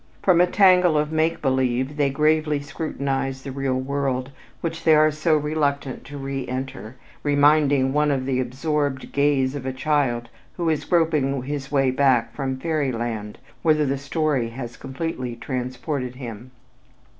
[0.23, 5.11] From a tangle of "make believe" they gravely scrutinize the real world which they are
[5.11, 10.27] so reluctant to reënter, reminding one of the absorbed gaze of a child
[10.57, 16.15] who is groping his way back from fairy land whither the story has completely transported
[16.15, 16.49] him.